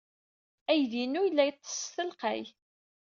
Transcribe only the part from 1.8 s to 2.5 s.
s telqey.